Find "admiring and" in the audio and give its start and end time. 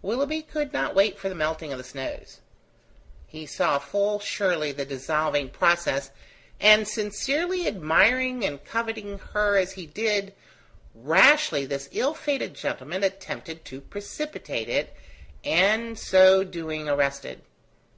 7.68-8.64